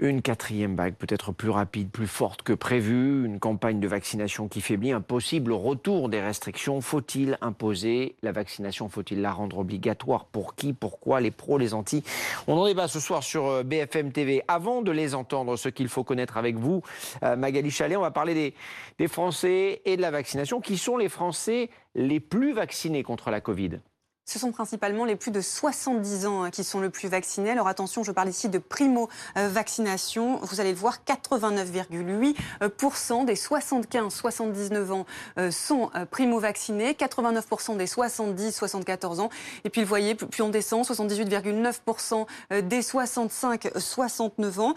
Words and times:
Une 0.00 0.22
quatrième 0.22 0.74
vague 0.74 0.96
peut-être 0.96 1.30
plus 1.30 1.50
rapide, 1.50 1.88
plus 1.88 2.08
forte 2.08 2.42
que 2.42 2.52
prévu, 2.52 3.24
une 3.24 3.38
campagne 3.38 3.78
de 3.78 3.86
vaccination 3.86 4.48
qui 4.48 4.60
faiblit, 4.60 4.90
un 4.90 5.00
possible 5.00 5.52
retour 5.52 6.08
des 6.08 6.20
restrictions. 6.20 6.80
Faut-il 6.80 7.38
imposer 7.40 8.16
la 8.20 8.32
vaccination? 8.32 8.88
Faut-il 8.88 9.22
la 9.22 9.30
rendre 9.30 9.58
obligatoire? 9.58 10.24
Pour 10.24 10.56
qui? 10.56 10.72
Pourquoi? 10.72 11.20
Les 11.20 11.30
pros, 11.30 11.58
les 11.58 11.74
anti? 11.74 12.02
On 12.48 12.58
en 12.58 12.66
débat 12.66 12.88
ce 12.88 12.98
soir 12.98 13.22
sur 13.22 13.46
euh, 13.46 13.62
BFM 13.62 14.10
TV. 14.10 14.42
Avant 14.48 14.82
de 14.82 14.90
les 14.90 15.14
entendre, 15.14 15.56
ce 15.56 15.68
qu'il 15.68 15.86
faut 15.86 16.02
connaître 16.02 16.38
avec 16.38 16.56
vous, 16.56 16.82
euh, 17.22 17.36
Magali 17.36 17.70
Chalet, 17.70 17.96
on 17.96 18.00
va 18.02 18.10
parler 18.10 18.34
des, 18.34 18.54
des 18.98 19.06
Français 19.06 19.80
et 19.84 19.96
de 19.96 20.02
la 20.02 20.10
vaccination. 20.10 20.60
Qui 20.60 20.76
sont 20.76 20.96
les 20.96 21.08
Français 21.08 21.70
les 21.94 22.18
plus 22.18 22.52
vaccinés 22.52 23.04
contre 23.04 23.30
la 23.30 23.40
Covid 23.40 23.78
ce 24.26 24.38
sont 24.38 24.52
principalement 24.52 25.04
les 25.04 25.16
plus 25.16 25.30
de 25.30 25.40
70 25.40 26.26
ans 26.26 26.44
hein, 26.44 26.50
qui 26.50 26.64
sont 26.64 26.80
le 26.80 26.88
plus 26.88 27.08
vaccinés. 27.08 27.50
Alors 27.50 27.68
attention, 27.68 28.02
je 28.02 28.12
parle 28.12 28.30
ici 28.30 28.48
de 28.48 28.56
primo-vaccination. 28.58 30.38
Vous 30.42 30.60
allez 30.60 30.72
le 30.72 30.78
voir, 30.78 31.00
89,8% 31.06 33.26
des 33.26 33.34
75-79 33.34 34.92
ans 34.92 35.04
euh, 35.38 35.50
sont 35.50 35.90
euh, 35.94 36.06
primo-vaccinés, 36.06 36.92
89% 36.92 37.76
des 37.76 37.84
70-74 37.86 39.20
ans. 39.20 39.28
Et 39.64 39.70
puis, 39.70 39.82
vous 39.82 39.88
voyez, 39.88 40.14
plus 40.14 40.42
on 40.42 40.48
descend, 40.48 40.86
78,9% 40.86 42.26
euh, 42.52 42.62
des 42.62 42.80
65-69 42.80 44.60
ans. 44.60 44.74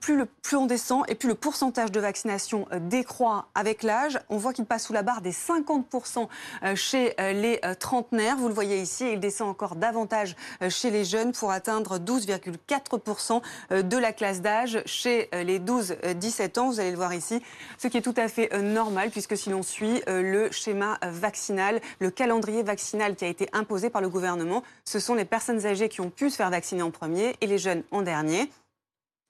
plus, 0.00 0.24
on 0.56 0.66
descend 0.66 1.04
et 1.08 1.14
plus 1.14 1.28
le 1.28 1.34
pourcentage 1.34 1.92
de 1.92 2.00
vaccination 2.00 2.66
décroît 2.80 3.48
avec 3.54 3.82
l'âge. 3.82 4.18
On 4.30 4.38
voit 4.38 4.52
qu'il 4.52 4.64
passe 4.64 4.86
sous 4.86 4.92
la 4.92 5.02
barre 5.02 5.20
des 5.20 5.32
50% 5.32 6.28
chez 6.74 7.14
les 7.18 7.60
trentenaires. 7.78 8.36
Voyez 8.62 8.80
ici, 8.80 9.10
il 9.12 9.18
descend 9.18 9.48
encore 9.48 9.74
davantage 9.74 10.36
euh, 10.62 10.70
chez 10.70 10.90
les 10.90 11.04
jeunes 11.04 11.32
pour 11.32 11.50
atteindre 11.50 11.98
12,4% 11.98 13.42
euh, 13.72 13.82
de 13.82 13.96
la 13.96 14.12
classe 14.12 14.40
d'âge 14.40 14.82
chez 14.86 15.28
euh, 15.34 15.42
les 15.42 15.58
12-17 15.58 16.60
ans. 16.60 16.68
Vous 16.68 16.78
allez 16.78 16.92
le 16.92 16.96
voir 16.96 17.12
ici, 17.12 17.42
ce 17.76 17.88
qui 17.88 17.98
est 17.98 18.02
tout 18.02 18.14
à 18.16 18.28
fait 18.28 18.56
normal 18.62 19.10
puisque 19.10 19.36
si 19.36 19.50
l'on 19.50 19.62
suit 19.62 20.02
le 20.06 20.50
schéma 20.52 20.98
vaccinal, 21.02 21.80
le 21.98 22.10
calendrier 22.10 22.62
vaccinal 22.62 23.16
qui 23.16 23.24
a 23.24 23.28
été 23.28 23.48
imposé 23.52 23.90
par 23.90 24.00
le 24.00 24.08
gouvernement, 24.08 24.62
ce 24.84 25.00
sont 25.00 25.14
les 25.14 25.24
personnes 25.24 25.66
âgées 25.66 25.88
qui 25.88 26.00
ont 26.00 26.10
pu 26.10 26.30
se 26.30 26.36
faire 26.36 26.50
vacciner 26.50 26.82
en 26.82 26.90
premier 26.90 27.34
et 27.40 27.46
les 27.46 27.58
jeunes 27.58 27.82
en 27.90 28.02
dernier. 28.02 28.48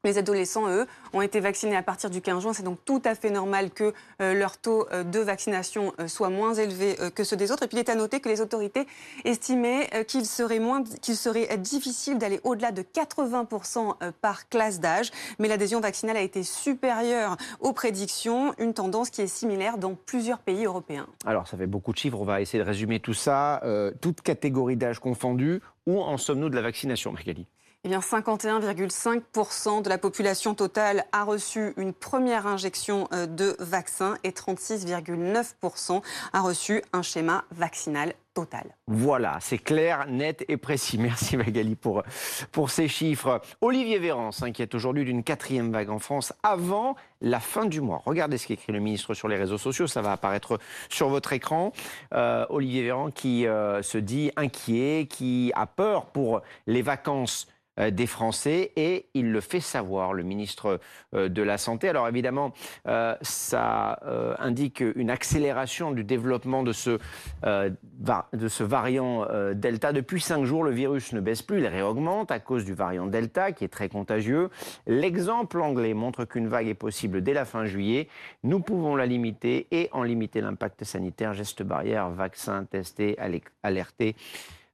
Les 0.04 0.18
adolescents, 0.18 0.68
eux, 0.68 0.88
ont 1.12 1.22
été 1.22 1.38
vaccinés 1.38 1.76
à 1.76 1.82
partir 1.84 2.10
du 2.10 2.20
15 2.20 2.42
juin. 2.42 2.52
C'est 2.52 2.64
donc 2.64 2.84
tout 2.84 3.00
à 3.04 3.14
fait 3.14 3.30
normal 3.30 3.70
que 3.70 3.94
euh, 4.20 4.34
leur 4.34 4.58
taux 4.58 4.84
euh, 4.90 5.04
de 5.04 5.20
vaccination 5.20 5.92
euh, 6.00 6.08
soit 6.08 6.28
moins 6.28 6.54
élevé 6.54 6.96
que 7.14 7.22
ceux 7.22 7.36
des 7.36 7.52
autres. 7.52 7.62
Et 7.62 7.68
puis 7.68 7.76
il 7.76 7.80
est 7.80 7.88
à 7.88 7.94
noter 7.94 8.18
que 8.18 8.28
les 8.28 8.40
autorités 8.40 8.88
estimaient 9.24 10.04
qu'il 10.08 10.26
serait, 10.26 11.56
difficile 11.56 12.18
d'aller 12.18 12.40
au-delà 12.42 12.72
de 12.72 12.82
80% 12.82 13.94
par 14.20 14.48
classe 14.48 14.80
d'âge. 14.80 15.12
Mais 15.38 15.46
l'adhésion 15.46 15.78
vaccinale 15.78 16.16
a 16.16 16.20
été 16.20 16.42
supérieure 16.42 17.36
aux 17.60 17.72
prédictions, 17.72 18.54
une 18.58 18.74
tendance 18.74 19.08
qui 19.08 19.22
est 19.22 19.28
similaire 19.28 19.78
dans 19.78 19.94
plusieurs 19.94 20.40
pays 20.40 20.64
européens. 20.64 21.06
Alors 21.26 21.46
ça 21.46 21.56
fait 21.56 21.68
beaucoup 21.68 21.92
de 21.92 21.98
chiffres, 21.98 22.18
on 22.20 22.24
va 22.24 22.40
essayer 22.40 22.62
de 22.62 22.68
résumer 22.68 22.98
tout 22.98 23.14
ça. 23.14 23.62
toute 24.00 24.20
catégorie 24.20 24.76
d'âge 24.76 24.98
confondue, 24.98 25.60
où 25.86 26.00
en 26.00 26.16
sommes-nous 26.16 26.48
de 26.48 26.56
la 26.56 26.62
vaccination, 26.62 27.12
Magali? 27.12 27.46
Eh 27.84 27.88
bien, 27.88 27.98
51,5% 27.98 29.82
de 29.82 29.88
la 29.88 29.98
population 29.98 30.54
totale 30.54 31.04
a 31.10 31.24
reçu 31.24 31.72
une 31.76 31.92
première 31.92 32.46
injection 32.46 33.08
euh, 33.12 33.26
de 33.26 33.56
vaccin 33.58 34.16
et 34.22 34.30
36,9% 34.30 36.00
a 36.32 36.40
reçu 36.40 36.82
un 36.92 37.02
schéma 37.02 37.44
vaccinal 37.50 38.14
total. 38.34 38.76
Voilà, 38.86 39.38
c'est 39.40 39.58
clair, 39.58 40.06
net 40.06 40.44
et 40.48 40.56
précis. 40.56 40.96
Merci 40.96 41.36
Magali 41.36 41.74
pour, 41.74 42.04
pour 42.52 42.70
ces 42.70 42.86
chiffres. 42.86 43.42
Olivier 43.60 43.98
Véran 43.98 44.30
s'inquiète 44.30 44.76
aujourd'hui 44.76 45.04
d'une 45.04 45.24
quatrième 45.24 45.72
vague 45.72 45.90
en 45.90 45.98
France 45.98 46.32
avant 46.44 46.94
la 47.20 47.40
fin 47.40 47.66
du 47.66 47.80
mois. 47.80 48.00
Regardez 48.06 48.38
ce 48.38 48.46
qu'écrit 48.46 48.72
le 48.72 48.78
ministre 48.78 49.12
sur 49.12 49.26
les 49.26 49.36
réseaux 49.36 49.58
sociaux, 49.58 49.88
ça 49.88 50.02
va 50.02 50.12
apparaître 50.12 50.60
sur 50.88 51.08
votre 51.08 51.32
écran. 51.32 51.72
Euh, 52.14 52.46
Olivier 52.48 52.84
Véran 52.84 53.10
qui 53.10 53.46
euh, 53.46 53.82
se 53.82 53.98
dit 53.98 54.30
inquiet, 54.36 55.08
qui 55.10 55.50
a 55.56 55.66
peur 55.66 56.06
pour 56.06 56.42
les 56.68 56.82
vacances 56.82 57.48
des 57.78 58.06
Français 58.06 58.72
et 58.76 59.06
il 59.14 59.32
le 59.32 59.40
fait 59.40 59.60
savoir, 59.60 60.12
le 60.12 60.22
ministre 60.22 60.78
euh, 61.14 61.28
de 61.28 61.42
la 61.42 61.58
Santé. 61.58 61.88
Alors 61.88 62.06
évidemment, 62.08 62.52
euh, 62.86 63.14
ça 63.22 64.00
indique 64.38 64.82
une 64.96 65.10
accélération 65.10 65.90
du 65.90 66.04
développement 66.04 66.62
de 66.62 66.72
ce, 66.72 66.98
de 67.42 68.48
ce 68.48 68.64
variant 68.64 69.26
Delta. 69.54 69.92
Depuis 69.92 70.20
cinq 70.20 70.44
jours, 70.44 70.64
le 70.64 70.70
virus 70.70 71.12
ne 71.12 71.20
baisse 71.20 71.42
plus, 71.42 71.58
il 71.58 71.66
réaugmente 71.66 72.30
à 72.30 72.40
cause 72.40 72.64
du 72.64 72.74
variant 72.74 73.06
Delta 73.06 73.52
qui 73.52 73.64
est 73.64 73.68
très 73.68 73.88
contagieux. 73.88 74.50
L'exemple 74.86 75.60
anglais 75.60 75.94
montre 75.94 76.24
qu'une 76.24 76.48
vague 76.48 76.68
est 76.68 76.74
possible 76.74 77.22
dès 77.22 77.34
la 77.34 77.44
fin 77.44 77.64
juillet. 77.64 78.08
Nous 78.42 78.60
pouvons 78.60 78.96
la 78.96 79.06
limiter 79.06 79.66
et 79.70 79.88
en 79.92 80.02
limiter 80.02 80.40
l'impact 80.40 80.84
sanitaire, 80.84 81.32
gestes 81.34 81.62
barrières, 81.62 82.10
vaccins 82.10 82.64
testés, 82.64 83.16
alertés. 83.62 84.16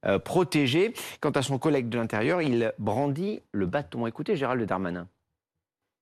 Euh, 0.07 0.21
protégé. 0.21 0.95
Quant 1.21 1.31
à 1.31 1.43
son 1.43 1.59
collègue 1.59 1.89
de 1.89 1.99
l'Intérieur, 1.99 2.41
il 2.41 2.73
brandit 2.79 3.41
le 3.51 3.67
bâton. 3.67 4.07
Écoutez 4.07 4.37
Gérald 4.37 4.63
Darmanin. 4.65 5.09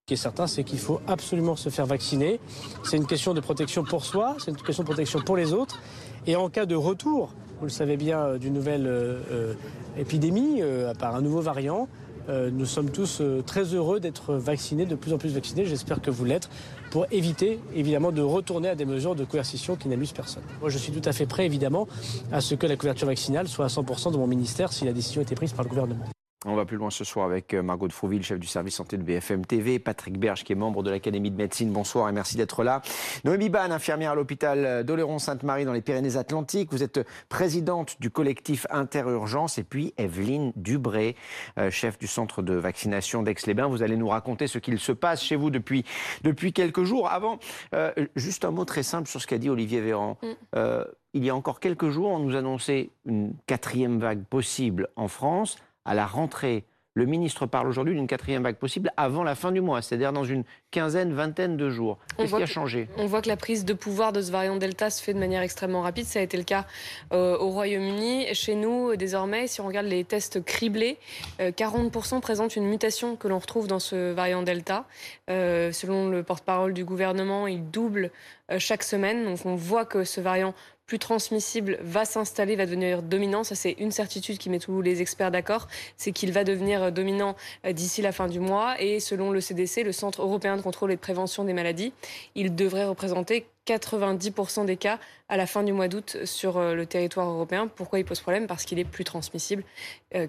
Ce 0.03 0.09
qui 0.09 0.15
est 0.15 0.19
certain, 0.19 0.47
c'est 0.47 0.65
qu'il 0.65 0.79
faut 0.79 1.01
absolument 1.09 1.57
se 1.57 1.71
faire 1.71 1.87
vacciner. 1.87 2.39
C'est 2.85 2.99
une 2.99 3.07
question 3.07 3.33
de 3.33 3.41
protection 3.41 3.85
pour 3.85 4.05
soi, 4.05 4.37
c'est 4.39 4.51
une 4.51 4.57
question 4.59 4.83
de 4.83 4.89
protection 4.89 5.21
pour 5.21 5.35
les 5.35 5.55
autres. 5.55 5.81
Et 6.27 6.37
en 6.37 6.51
cas 6.51 6.67
de 6.67 6.75
retour, 6.75 7.33
vous 7.59 7.65
le 7.65 7.71
savez 7.71 7.97
bien, 7.97 8.21
euh, 8.21 8.39
d'une 8.39 8.53
nouvelle 8.53 8.87
euh, 8.87 9.55
épidémie, 9.97 10.61
par 10.99 11.17
un 11.17 11.23
nouveau 11.23 11.41
variant, 11.41 11.89
euh, 12.29 12.51
nous 12.51 12.67
sommes 12.67 12.91
tous 12.91 13.21
euh, 13.21 13.43
très 13.43 13.63
heureux 13.75 14.01
d'être 14.01 14.35
vaccinés, 14.35 14.85
de 14.85 14.97
plus 14.97 15.13
en 15.13 15.19
plus 15.19 15.35
vaccinés. 15.35 15.65
J'espère 15.65 16.01
que 16.01 16.11
vous 16.11 16.25
l'êtes, 16.25 16.49
pour 16.91 17.07
éviter 17.11 17.59
évidemment 17.75 18.13
de 18.13 18.23
retourner 18.23 18.69
à 18.69 18.75
des 18.75 18.85
mesures 18.85 19.15
de 19.15 19.25
coercition 19.25 19.77
qui 19.77 19.89
n'amusent 19.89 20.13
personne. 20.13 20.43
Moi, 20.61 20.71
je 20.71 20.79
suis 20.79 20.93
tout 20.93 21.07
à 21.07 21.13
fait 21.13 21.27
prêt 21.27 21.47
évidemment 21.47 21.89
à 22.33 22.41
ce 22.41 22.55
que 22.55 22.67
la 22.67 22.77
couverture 22.77 23.07
vaccinale 23.07 23.49
soit 23.49 23.65
à 23.65 23.69
100% 23.69 24.13
de 24.13 24.17
mon 24.17 24.27
ministère 24.27 24.73
si 24.73 24.85
la 24.85 24.93
décision 24.93 25.23
était 25.23 25.35
prise 25.35 25.53
par 25.53 25.65
le 25.65 25.71
gouvernement. 25.71 26.07
On 26.45 26.55
va 26.55 26.67
plus 26.67 26.77
loin 26.77 26.91
ce 26.91 27.03
soir 27.03 27.25
avec 27.25 27.55
euh, 27.55 27.63
Margot 27.63 27.89
de 27.89 27.95
Frouville, 27.95 28.23
chef 28.23 28.39
du 28.39 28.47
service 28.47 28.75
santé 28.75 28.99
de 28.99 29.03
BFM 29.03 29.47
TV, 29.47 29.79
Patrick 29.79 30.19
Berge, 30.19 30.45
qui 30.45 30.53
est 30.53 30.57
membre 30.57 30.83
de 30.83 30.91
l'Académie 30.91 31.31
de 31.31 31.37
médecine. 31.37 31.73
Bonsoir 31.73 32.11
et 32.11 32.13
merci 32.13 32.37
d'être 32.37 32.63
là. 32.63 32.83
Noémie 33.25 33.49
Ban, 33.49 33.71
infirmière 33.71 34.11
à 34.11 34.15
l'hôpital 34.15 34.85
d'Oléron-Sainte-Marie 34.85 35.65
dans 35.65 35.73
les 35.73 35.81
Pyrénées-Atlantiques. 35.81 36.71
Vous 36.73 36.83
êtes 36.83 37.01
présidente 37.31 37.97
du 38.01 38.11
collectif 38.11 38.67
Interurgence. 38.69 39.57
Et 39.57 39.65
puis 39.65 39.95
Evelyne 39.97 40.53
Dubré, 40.57 41.17
euh, 41.59 41.71
chef 41.71 41.99
du 41.99 42.07
centre 42.07 42.43
de 42.43 42.53
vaccination 42.53 43.23
d'Aix-les-Bains. 43.23 43.69
Vous 43.69 43.83
allez 43.83 43.97
nous 43.97 44.09
raconter 44.09 44.47
ce 44.47 44.59
qu'il 44.59 44.79
se 44.79 44.93
passe 44.93 45.23
chez 45.23 45.37
vous 45.37 45.49
depuis, 45.49 45.87
depuis 46.23 46.53
quelques 46.53 46.85
jours. 46.85 47.09
Avant, 47.09 47.39
euh, 47.75 47.93
juste 48.15 48.45
un 48.45 48.51
mot 48.51 48.67
très 48.67 48.83
simple 48.83 49.09
sur 49.09 49.23
ce 49.23 49.27
qu'a 49.27 49.39
dit 49.39 49.49
Olivier 49.49 49.81
Véran. 49.81 50.19
Mm. 50.23 50.83
il 51.15 51.25
y 51.25 51.31
a 51.31 51.35
encore 51.35 51.61
quelques 51.61 51.89
jours, 51.89 52.11
on 52.11 52.19
nous 52.19 52.37
annonçait 52.37 52.91
une 53.07 53.33
quatrième 53.47 53.99
vague 53.99 54.25
possible 54.25 54.89
en 54.97 55.09
France 55.09 55.57
à 55.87 55.95
la 55.95 56.07
rentrée. 56.07 56.65
Le 56.97 57.05
ministre 57.05 57.45
parle 57.45 57.69
aujourd'hui 57.69 57.95
d'une 57.95 58.07
quatrième 58.07 58.43
vague 58.43 58.57
possible 58.57 58.91
avant 58.97 59.23
la 59.23 59.35
fin 59.35 59.53
du 59.53 59.61
mois, 59.61 59.83
c'est-à-dire 59.83 60.15
dans 60.15 60.25
une 60.25 60.45
quinzaine, 60.71 61.13
vingtaine 61.13 61.59
de 61.59 61.69
jours. 61.69 61.99
Qu'est-ce 62.17 62.35
qui 62.35 62.43
a 62.43 62.47
changé? 62.47 62.89
On 62.97 63.05
voit 63.05 63.21
que 63.21 63.29
la 63.29 63.37
prise 63.37 63.67
de 63.67 63.75
pouvoir 63.75 64.15
de 64.15 64.23
ce 64.23 64.33
variant 64.33 64.57
Delta 64.57 64.89
se 64.89 65.03
fait 65.03 65.13
de 65.13 65.19
manière 65.19 65.43
extrêmement 65.43 65.83
rapide. 65.83 66.07
Ça 66.07 66.21
a 66.21 66.23
été 66.23 66.39
le 66.39 66.43
cas 66.43 66.65
euh, 67.13 67.37
au 67.37 67.51
Royaume-Uni. 67.51 68.33
Chez 68.33 68.55
nous, 68.55 68.97
désormais, 68.97 69.47
si 69.47 69.61
on 69.61 69.67
regarde 69.67 69.85
les 69.85 70.05
tests 70.05 70.43
criblés, 70.43 70.97
40% 71.39 72.17
euh, 72.17 72.21
présentent 72.21 72.57
une 72.57 72.67
mutation 72.67 73.15
que 73.15 73.29
l'on 73.29 73.41
retrouve 73.41 73.67
dans 73.67 73.79
ce 73.79 74.15
variant 74.15 74.43
Delta. 74.43 74.87
Euh, 75.29 75.73
selon 75.73 76.09
le 76.09 76.23
porte-parole 76.23 76.73
du 76.73 76.87
gouvernement, 76.87 77.47
il 77.47 77.71
double 77.71 78.11
chaque 78.57 78.83
semaine. 78.83 79.27
Donc 79.27 79.41
on 79.45 79.55
voit 79.55 79.85
que 79.85 80.05
ce 80.05 80.23
variant 80.23 80.55
plus 80.87 80.99
transmissible 80.99 81.79
va 81.81 82.05
s'installer, 82.05 82.57
va 82.57 82.65
devenir 82.65 83.03
dominant. 83.03 83.45
Ça, 83.45 83.55
c'est 83.55 83.73
une 83.73 83.91
certitude 83.91 84.39
qui 84.39 84.51
met 84.51 84.59
tous 84.59 84.81
les 84.81 85.01
experts 85.01 85.31
d'accord. 85.31 85.67
C'est 85.97 86.13
qu'il 86.13 86.33
va 86.33 86.45
devenir 86.45 86.93
dominant 86.93 87.37
euh, 87.65 87.73
d'ici 87.73 88.03
la 88.03 88.13
fin 88.13 88.29
du 88.29 88.41
mois. 88.41 88.81
Et 88.81 89.01
selon 89.01 89.31
le 89.31 89.41
CDC, 89.41 89.83
le 89.83 89.93
Centre 89.93 90.23
européen 90.23 90.57
de 90.57 90.63
contrôle 90.63 90.93
et 90.93 90.97
de 90.97 91.01
prévention 91.01 91.45
des 91.45 91.53
maladies, 91.53 91.93
il 92.35 92.55
devrait 92.55 92.85
représenter 92.85 93.47
90% 93.67 94.65
des 94.65 94.77
cas 94.77 95.01
à 95.29 95.37
la 95.37 95.47
fin 95.47 95.65
du 95.65 95.73
mois 95.73 95.89
d'août 95.89 96.19
sur 96.25 96.57
euh, 96.57 96.75
le 96.75 96.87
territoire 96.87 97.29
européen. 97.29 97.67
Pourquoi 97.67 97.99
il 97.99 98.05
pose 98.05 98.21
problème? 98.21 98.47
Parce 98.47 98.65
qu'il 98.65 98.79
est 98.79 98.85
plus 98.85 99.05
transmissible. 99.05 99.65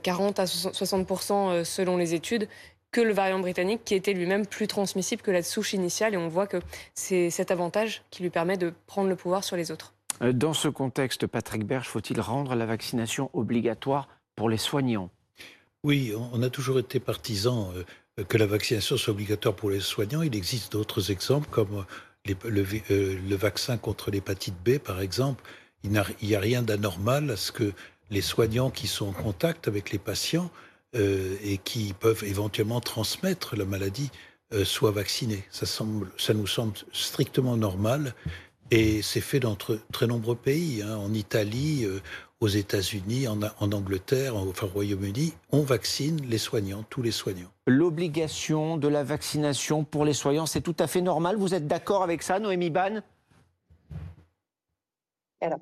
40 0.01 0.39
euh, 0.39 0.41
à 0.41 0.45
60% 0.45 1.63
selon 1.63 1.97
les 1.97 2.15
études 2.15 2.47
que 2.91 3.01
le 3.01 3.13
variant 3.13 3.39
britannique 3.39 3.81
qui 3.85 3.93
était 3.93 4.13
lui-même 4.13 4.47
plus 4.47 4.67
transmissible 4.67 5.21
que 5.21 5.29
la 5.29 5.43
souche 5.43 5.73
initiale. 5.73 6.15
Et 6.15 6.17
on 6.17 6.29
voit 6.29 6.47
que 6.47 6.57
c'est 6.95 7.29
cet 7.29 7.51
avantage 7.51 8.01
qui 8.09 8.23
lui 8.23 8.31
permet 8.31 8.57
de 8.57 8.73
prendre 8.87 9.09
le 9.09 9.15
pouvoir 9.15 9.43
sur 9.43 9.55
les 9.55 9.69
autres. 9.71 9.93
Euh, 10.21 10.33
dans 10.33 10.53
ce 10.53 10.67
contexte, 10.67 11.27
Patrick 11.27 11.65
Berge, 11.65 11.87
faut-il 11.87 12.19
rendre 12.19 12.55
la 12.55 12.65
vaccination 12.65 13.29
obligatoire 13.33 14.07
pour 14.35 14.49
les 14.49 14.57
soignants? 14.57 15.09
Oui, 15.83 16.13
on 16.33 16.41
a 16.41 16.49
toujours 16.49 16.79
été 16.79 16.99
partisan 16.99 17.71
euh, 17.75 18.23
que 18.23 18.37
la 18.37 18.47
vaccination 18.47 18.97
soit 18.97 19.13
obligatoire 19.13 19.55
pour 19.55 19.69
les 19.69 19.79
soignants. 19.79 20.21
Il 20.21 20.35
existe 20.35 20.71
d'autres 20.71 21.11
exemples 21.11 21.47
comme 21.49 21.85
euh, 22.29 22.33
le, 22.45 23.35
vaccin 23.35 23.77
contre 23.77 24.11
l'hépatite 24.11 24.55
B, 24.65 24.79
par 24.79 25.01
exemple. 25.01 25.43
Il 25.83 25.91
n'y 25.91 26.35
a, 26.35 26.39
rien 26.39 26.63
d'anormal 26.63 27.31
à 27.31 27.37
ce 27.37 27.51
que 27.51 27.71
les 28.09 28.21
soignants 28.21 28.71
qui 28.71 28.87
sont 28.87 29.09
en 29.09 29.13
contact 29.13 29.67
avec 29.67 29.91
les 29.91 29.99
patients 29.99 30.49
et 30.93 31.59
qui 31.63 31.93
peuvent 31.93 32.23
éventuellement 32.23 32.81
transmettre 32.81 33.55
la 33.55 33.65
maladie 33.65 34.09
soient 34.63 34.91
vaccinés. 34.91 35.43
Ça 35.51 36.33
nous 36.33 36.47
semble 36.47 36.77
strictement 36.91 37.55
normal. 37.55 38.15
Et 38.69 39.01
c'est 39.01 39.21
fait 39.21 39.39
dans 39.39 39.55
très 39.55 40.07
nombreux 40.07 40.35
pays. 40.35 40.81
Hein. 40.81 40.97
En 40.97 41.13
Italie, 41.13 41.87
aux 42.39 42.47
États-Unis, 42.47 43.27
en, 43.27 43.41
Angleterre, 43.71 44.35
enfin 44.35 44.67
au 44.67 44.69
Royaume-Uni, 44.69 45.33
on 45.51 45.61
vaccine 45.61 46.21
les 46.27 46.37
soignants, 46.37 46.83
tous 46.89 47.01
les 47.01 47.11
soignants. 47.11 47.49
L'obligation 47.65 48.77
de 48.77 48.87
la 48.87 49.03
vaccination 49.03 49.83
pour 49.83 50.05
les 50.05 50.13
soignants, 50.13 50.45
c'est 50.45 50.61
tout 50.61 50.75
à 50.79 50.87
fait 50.87 51.01
normal. 51.01 51.37
Vous 51.37 51.55
êtes 51.55 51.67
d'accord 51.67 52.03
avec 52.03 52.21
ça, 52.21 52.39
Noémie 52.39 52.69
Ban? 52.69 53.01
Alors, 55.41 55.59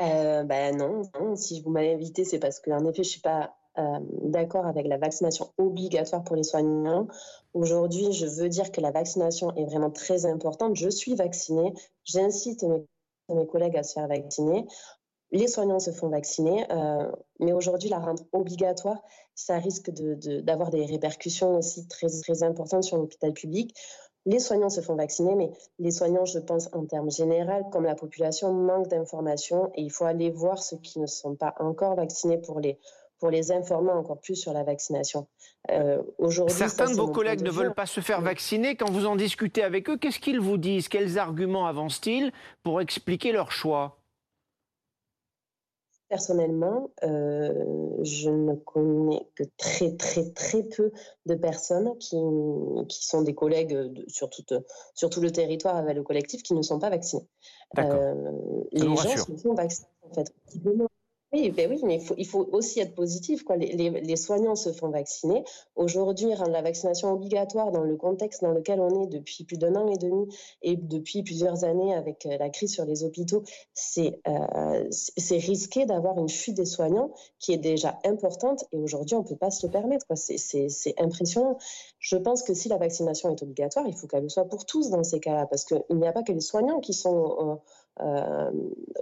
euh, 0.00 0.42
ben 0.44 0.76
non, 0.76 1.02
si 1.36 1.62
vous 1.62 1.70
m'avez 1.70 1.94
invité, 1.94 2.24
c'est 2.24 2.38
parce 2.38 2.60
qu'en 2.60 2.80
effet, 2.80 2.96
je 2.96 3.00
ne 3.00 3.04
suis 3.04 3.20
pas 3.20 3.56
euh, 3.78 3.98
d'accord 4.22 4.66
avec 4.66 4.86
la 4.86 4.98
vaccination 4.98 5.50
obligatoire 5.58 6.24
pour 6.24 6.36
les 6.36 6.42
soignants. 6.42 7.08
Aujourd'hui, 7.54 8.12
je 8.12 8.26
veux 8.26 8.48
dire 8.48 8.70
que 8.70 8.80
la 8.80 8.90
vaccination 8.90 9.54
est 9.56 9.64
vraiment 9.64 9.90
très 9.90 10.26
importante. 10.26 10.76
Je 10.76 10.88
suis 10.88 11.14
vaccinée, 11.14 11.72
j'incite 12.04 12.64
mes 13.28 13.46
collègues 13.46 13.76
à 13.76 13.82
se 13.82 13.94
faire 13.94 14.08
vacciner 14.08 14.66
les 15.32 15.48
soignants 15.48 15.80
se 15.80 15.90
font 15.90 16.08
vacciner, 16.08 16.66
euh, 16.70 17.10
mais 17.40 17.52
aujourd'hui, 17.52 17.88
la 17.88 17.98
rendre 17.98 18.22
obligatoire, 18.32 19.02
ça 19.34 19.56
risque 19.56 19.90
d'avoir 19.90 20.70
des 20.70 20.84
répercussions 20.84 21.56
aussi 21.56 21.88
très, 21.88 22.08
très 22.08 22.42
importantes 22.42 22.84
sur 22.84 22.98
l'hôpital 22.98 23.32
public. 23.32 23.74
Les 24.26 24.38
soignants 24.38 24.68
se 24.68 24.82
font 24.82 24.94
vacciner, 24.94 25.34
mais 25.34 25.50
les 25.78 25.90
soignants, 25.90 26.26
je 26.26 26.38
pense, 26.38 26.68
en 26.74 26.84
termes 26.84 27.10
généraux, 27.10 27.64
comme 27.72 27.84
la 27.84 27.94
population, 27.94 28.52
manquent 28.52 28.88
d'informations 28.88 29.70
et 29.74 29.82
il 29.82 29.90
faut 29.90 30.04
aller 30.04 30.30
voir 30.30 30.62
ceux 30.62 30.76
qui 30.76 31.00
ne 31.00 31.06
sont 31.06 31.34
pas 31.34 31.54
encore 31.58 31.96
vaccinés 31.96 32.38
pour 32.38 32.60
les, 32.60 32.78
pour 33.22 33.30
les 33.30 33.52
informer 33.52 33.92
encore 33.92 34.18
plus 34.18 34.34
sur 34.34 34.52
la 34.52 34.64
vaccination. 34.64 35.28
Euh, 35.70 36.02
aujourd'hui, 36.18 36.56
Certains 36.56 36.90
de 36.90 36.96
vos 36.96 37.06
collègues 37.06 37.42
ne 37.42 37.52
veulent 37.52 37.72
pas 37.72 37.86
se 37.86 38.00
faire 38.00 38.20
vacciner. 38.20 38.74
Quand 38.74 38.90
vous 38.90 39.06
en 39.06 39.14
discutez 39.14 39.62
avec 39.62 39.88
eux, 39.88 39.96
qu'est-ce 39.96 40.18
qu'ils 40.18 40.40
vous 40.40 40.56
disent? 40.56 40.88
Quels 40.88 41.20
arguments 41.20 41.68
avancent-ils 41.68 42.32
pour 42.64 42.80
expliquer 42.80 43.30
leur 43.30 43.52
choix? 43.52 43.96
Personnellement, 46.08 46.90
euh, 47.04 47.64
je 48.02 48.28
ne 48.28 48.56
connais 48.56 49.24
que 49.36 49.44
très 49.56 49.92
très 49.92 50.28
très 50.32 50.64
peu 50.64 50.90
de 51.26 51.36
personnes 51.36 51.96
qui, 51.98 52.16
qui 52.88 53.06
sont 53.06 53.22
des 53.22 53.36
collègues 53.36 53.94
sur, 54.08 54.30
tout, 54.30 54.44
sur 54.94 55.10
tout 55.10 55.20
le 55.20 55.30
territoire 55.30 55.76
avec 55.76 55.94
le 55.94 56.02
collectif 56.02 56.42
qui 56.42 56.54
ne 56.54 56.62
sont 56.62 56.80
pas 56.80 56.90
vaccinés. 56.90 57.28
Euh, 57.78 58.14
les 58.72 58.80
gens 58.80 58.96
se 58.96 59.32
font 59.36 59.54
vacciner 59.54 59.86
en 60.10 60.12
fait. 60.12 60.34
Oui, 61.34 61.50
ben 61.50 61.70
oui, 61.70 61.80
mais 61.82 61.98
il 62.18 62.26
faut, 62.26 62.46
aussi 62.52 62.80
être 62.80 62.94
positif. 62.94 63.42
Quoi. 63.42 63.56
Les, 63.56 63.88
les, 63.88 64.16
soignants 64.16 64.54
se 64.54 64.70
font 64.70 64.90
vacciner. 64.90 65.42
Aujourd'hui, 65.76 66.34
rendre 66.34 66.50
la 66.50 66.60
vaccination 66.60 67.10
obligatoire 67.10 67.72
dans 67.72 67.84
le 67.84 67.96
contexte 67.96 68.42
dans 68.42 68.50
lequel 68.50 68.80
on 68.80 69.02
est 69.02 69.06
depuis 69.06 69.44
plus 69.44 69.56
d'un 69.56 69.74
an 69.76 69.88
et 69.88 69.96
demi 69.96 70.28
et 70.60 70.76
depuis 70.76 71.22
plusieurs 71.22 71.64
années 71.64 71.94
avec 71.94 72.26
euh, 72.26 72.36
la 72.36 72.50
crise 72.50 72.74
sur 72.74 72.84
les 72.84 73.02
hôpitaux, 73.02 73.44
c'est 73.72 74.20
euh, 74.28 74.84
risqué 75.30 75.86
d'avoir 75.86 76.18
une 76.18 76.28
fuite 76.28 76.58
des 76.58 76.66
soignants 76.66 77.14
qui 77.38 77.54
est 77.54 77.58
déjà 77.58 77.98
importante 78.04 78.66
et 78.70 78.76
aujourd'hui, 78.76 79.16
on 79.16 79.22
ne 79.22 79.26
peut 79.26 79.34
pas 79.34 79.50
se 79.50 79.66
le 79.66 79.72
permettre. 79.72 80.04
C'est 80.14 80.94
impressionnant. 80.98 81.56
Je 81.98 82.16
pense 82.16 82.42
que 82.42 82.52
si 82.52 82.68
la 82.68 82.76
vaccination 82.76 83.30
est 83.30 83.42
obligatoire, 83.42 83.86
il 83.86 83.94
faut 83.94 84.06
qu'elle 84.06 84.24
le 84.24 84.28
soit 84.28 84.44
pour 84.44 84.66
tous 84.66 84.90
dans 84.90 85.02
ces 85.02 85.18
cas-là 85.18 85.46
parce 85.46 85.64
qu'il 85.64 85.82
n'y 85.92 86.06
a 86.06 86.12
pas 86.12 86.24
que 86.24 86.32
les 86.32 86.40
soignants 86.40 86.80
qui 86.80 86.92
sont... 86.92 87.36
Euh, 87.40 87.54
euh, 88.00 88.50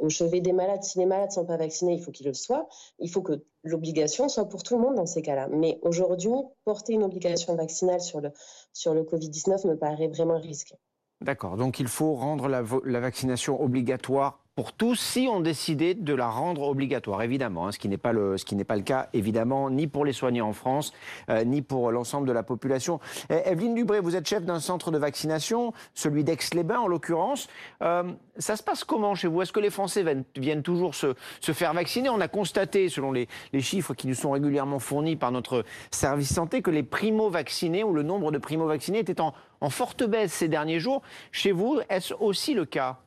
au 0.00 0.08
chevet 0.08 0.40
des 0.40 0.52
malades. 0.52 0.82
Si 0.82 0.98
les 0.98 1.06
malades 1.06 1.28
ne 1.28 1.34
sont 1.34 1.46
pas 1.46 1.56
vaccinés, 1.56 1.94
il 1.94 2.02
faut 2.02 2.10
qu'ils 2.10 2.26
le 2.26 2.34
soient. 2.34 2.68
Il 2.98 3.08
faut 3.10 3.22
que 3.22 3.44
l'obligation 3.62 4.28
soit 4.28 4.48
pour 4.48 4.62
tout 4.62 4.76
le 4.76 4.82
monde 4.82 4.96
dans 4.96 5.06
ces 5.06 5.22
cas-là. 5.22 5.48
Mais 5.50 5.78
aujourd'hui, 5.82 6.30
porter 6.64 6.94
une 6.94 7.04
obligation 7.04 7.54
vaccinale 7.54 8.00
sur 8.00 8.20
le, 8.20 8.32
sur 8.72 8.94
le 8.94 9.02
Covid-19 9.02 9.68
me 9.68 9.76
paraît 9.76 10.08
vraiment 10.08 10.38
risqué. 10.38 10.74
D'accord. 11.20 11.56
Donc 11.56 11.80
il 11.80 11.88
faut 11.88 12.14
rendre 12.14 12.48
la, 12.48 12.62
la 12.84 13.00
vaccination 13.00 13.62
obligatoire 13.62 14.39
pour 14.56 14.72
tous 14.72 14.96
si 14.96 15.28
on 15.30 15.40
décidait 15.40 15.94
de 15.94 16.14
la 16.14 16.28
rendre 16.28 16.62
obligatoire, 16.62 17.22
évidemment, 17.22 17.68
hein, 17.68 17.72
ce 17.72 17.78
qui 17.78 17.88
n'est 17.88 17.96
pas 17.96 18.12
le 18.12 18.36
ce 18.36 18.44
qui 18.44 18.56
n'est 18.56 18.64
pas 18.64 18.76
le 18.76 18.82
cas, 18.82 19.08
évidemment, 19.12 19.70
ni 19.70 19.86
pour 19.86 20.04
les 20.04 20.12
soignants 20.12 20.48
en 20.48 20.52
France, 20.52 20.92
euh, 21.30 21.44
ni 21.44 21.62
pour 21.62 21.90
l'ensemble 21.92 22.26
de 22.26 22.32
la 22.32 22.42
population. 22.42 23.00
Eh, 23.30 23.40
Evelyne 23.46 23.74
Dubré, 23.74 24.00
vous 24.00 24.16
êtes 24.16 24.28
chef 24.28 24.44
d'un 24.44 24.60
centre 24.60 24.90
de 24.90 24.98
vaccination, 24.98 25.72
celui 25.94 26.24
d'Aix-les-Bains 26.24 26.80
en 26.80 26.88
l'occurrence. 26.88 27.48
Euh, 27.82 28.12
ça 28.38 28.56
se 28.56 28.62
passe 28.62 28.84
comment 28.84 29.14
chez 29.14 29.28
vous? 29.28 29.40
Est-ce 29.40 29.52
que 29.52 29.60
les 29.60 29.70
Français 29.70 30.04
viennent, 30.36 30.62
toujours 30.62 30.94
se, 30.94 31.14
se, 31.40 31.52
faire 31.52 31.72
vacciner? 31.72 32.08
On 32.08 32.20
a 32.20 32.28
constaté, 32.28 32.88
selon 32.88 33.12
les, 33.12 33.28
les, 33.52 33.60
chiffres 33.60 33.94
qui 33.94 34.08
nous 34.08 34.14
sont 34.14 34.32
régulièrement 34.32 34.78
fournis 34.78 35.16
par 35.16 35.32
notre 35.32 35.64
service 35.90 36.34
santé, 36.34 36.60
que 36.60 36.70
les 36.70 36.82
primo-vaccinés 36.82 37.84
ou 37.84 37.94
le 37.94 38.02
nombre 38.02 38.32
de 38.32 38.38
primo-vaccinés 38.38 38.98
était 38.98 39.20
en, 39.20 39.32
en 39.60 39.70
forte 39.70 40.02
baisse 40.02 40.32
ces 40.32 40.48
derniers 40.48 40.80
jours. 40.80 41.02
Chez 41.32 41.52
vous, 41.52 41.80
est-ce 41.88 42.14
aussi 42.14 42.54
le 42.54 42.64
cas? 42.64 42.98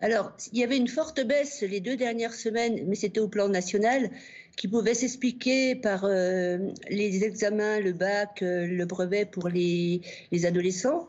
Alors, 0.00 0.32
il 0.52 0.60
y 0.60 0.62
avait 0.62 0.76
une 0.76 0.86
forte 0.86 1.20
baisse 1.20 1.62
les 1.62 1.80
deux 1.80 1.96
dernières 1.96 2.34
semaines, 2.34 2.84
mais 2.86 2.94
c'était 2.94 3.18
au 3.18 3.26
plan 3.26 3.48
national, 3.48 4.10
qui 4.56 4.68
pouvait 4.68 4.94
s'expliquer 4.94 5.74
par 5.74 6.04
euh, 6.04 6.70
les 6.88 7.24
examens, 7.24 7.80
le 7.80 7.92
bac, 7.92 8.42
euh, 8.42 8.66
le 8.66 8.86
brevet 8.86 9.24
pour 9.24 9.48
les, 9.48 10.00
adolescents. 10.44 11.08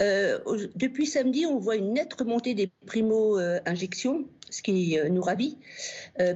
Euh, 0.00 0.38
depuis 0.74 1.06
samedi, 1.06 1.46
on 1.46 1.58
voit 1.58 1.76
une 1.76 1.92
nette 1.92 2.14
remontée 2.14 2.54
des 2.54 2.70
primo-injections, 2.86 4.26
ce 4.50 4.62
qui 4.62 4.98
nous 5.10 5.22
ravit, 5.22 5.58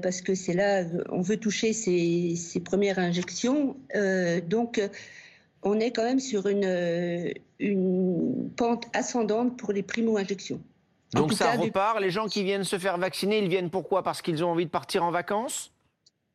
parce 0.02 0.22
que 0.22 0.34
c'est 0.34 0.54
là, 0.54 0.84
on 1.10 1.20
veut 1.20 1.36
toucher 1.36 1.72
ces, 1.72 2.60
premières 2.64 2.98
injections. 2.98 3.76
donc, 4.48 4.80
on 5.62 5.78
est 5.78 5.92
quand 5.92 6.04
même 6.04 6.20
sur 6.20 6.48
une 6.48 7.32
pente 8.56 8.86
ascendante 8.92 9.56
pour 9.56 9.72
les 9.72 9.84
primo-injections. 9.84 10.60
Donc 11.14 11.32
ça 11.32 11.52
repart. 11.52 12.00
Les 12.00 12.10
gens 12.10 12.26
qui 12.26 12.44
viennent 12.44 12.64
se 12.64 12.78
faire 12.78 12.98
vacciner, 12.98 13.38
ils 13.38 13.48
viennent 13.48 13.70
pourquoi? 13.70 14.02
Parce 14.02 14.22
qu'ils 14.22 14.44
ont 14.44 14.50
envie 14.50 14.66
de 14.66 14.70
partir 14.70 15.04
en 15.04 15.10
vacances? 15.10 15.72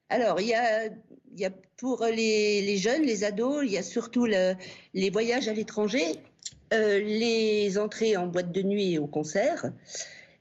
Alors, 0.09 0.39
il 0.41 0.47
y 0.47 0.53
a, 0.53 0.89
y 1.35 1.45
a 1.45 1.49
pour 1.77 2.05
les, 2.05 2.77
jeunes, 2.77 3.03
les 3.03 3.23
ados, 3.23 3.63
il 3.65 3.71
y 3.71 3.77
a 3.77 3.83
surtout 3.83 4.25
les 4.25 5.09
voyages 5.09 5.47
à 5.47 5.53
l'étranger, 5.53 6.05
euh, 6.73 6.99
les 6.99 7.77
entrées 7.77 8.17
en 8.17 8.27
boîte 8.27 8.51
de 8.51 8.61
nuit 8.61 8.93
et 8.93 8.99
au 8.99 9.05
concert, 9.05 9.71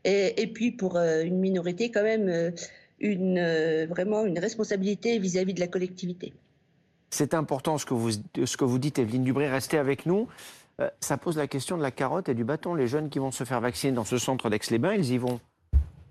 et, 0.05 0.47
puis 0.55 0.73
pour 0.73 0.97
euh, 0.97 1.23
une 1.23 1.39
minorité 1.39 1.91
quand 1.91 2.03
même, 2.03 2.29
euh, 2.29 2.51
une, 3.01 3.87
vraiment 3.87 4.25
une 4.25 4.39
responsabilité 4.39 5.19
vis-à-vis 5.19 5.55
de 5.55 5.61
la 5.61 5.67
collectivité. 5.67 6.33
C'est 7.11 7.35
important 7.35 7.77
ce 7.77 7.85
que, 7.85 7.95
vous, 7.95 8.13
ce 8.13 8.57
que 8.57 8.65
vous 8.65 8.79
dites, 8.79 8.99
Evelyne 8.99 9.25
Dubré, 9.25 9.49
restez 9.51 9.79
avec 9.79 10.07
nous. 10.07 10.29
Euh, 10.81 10.89
ça 11.01 11.17
pose 11.17 11.37
la 11.37 11.47
question 11.47 11.77
de 11.77 11.83
la 11.83 11.91
carotte 11.91 12.29
et 12.29 12.35
du 12.35 12.45
bâton. 12.45 12.75
Les 12.75 12.87
jeunes 12.87 13.11
qui 13.11 13.19
vont 13.19 13.31
se 13.31 13.45
faire 13.45 13.61
vacciner 13.61 13.93
dans 13.93 14.05
ce 14.05 14.19
centre 14.19 14.51
d'Aix-les-Bains, 14.51 14.95
ils 14.95 15.13
y 15.13 15.19
vont 15.19 15.41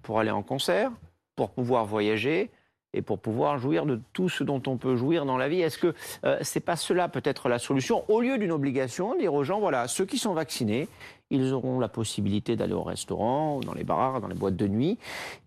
pour 0.02 0.20
aller 0.20 0.32
en 0.32 0.44
concert, 0.44 0.92
pour 1.36 1.52
pouvoir 1.52 1.86
voyager 1.86 2.50
et 2.94 3.02
pour 3.02 3.20
pouvoir 3.20 3.58
jouir 3.58 3.86
de 3.86 4.00
tout 4.14 4.30
ce 4.30 4.44
dont 4.44 4.62
on 4.68 4.78
peut 4.78 4.96
jouir 4.96 5.26
dans 5.26 5.38
la 5.38 5.48
vie. 5.48 5.62
Est-ce 5.62 5.78
que 5.78 5.94
euh, 6.26 6.38
c'est 6.42 6.60
pas 6.60 6.76
cela 6.76 7.08
peut-être 7.08 7.50
la 7.50 7.60
solution 7.60 8.04
Au 8.10 8.22
lieu 8.22 8.38
d'une 8.38 8.52
obligation, 8.52 9.18
dire 9.18 9.34
aux 9.34 9.44
gens, 9.44 9.60
voilà, 9.60 9.88
ceux 9.88 10.06
qui 10.06 10.18
sont 10.18 10.34
vaccinés, 10.34 10.88
ils 11.30 11.54
auront 11.54 11.80
la 11.80 11.88
possibilité 11.88 12.58
d'aller 12.58 12.74
au 12.74 12.84
restaurant, 12.84 13.62
dans 13.62 13.74
les 13.74 13.86
bars, 13.86 14.20
dans 14.20 14.28
les 14.28 14.36
boîtes 14.36 14.58
de 14.58 14.68
nuit. 14.68 14.98